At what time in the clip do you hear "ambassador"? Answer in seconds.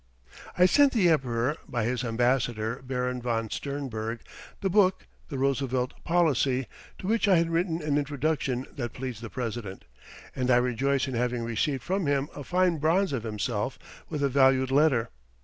2.03-2.81